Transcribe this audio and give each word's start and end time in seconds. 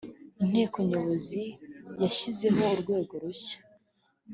inteko 0.43 0.77
nyobozi 0.89 1.43
yashyizeho 2.03 2.61
urwego 2.75 3.13
rushya 3.23 3.57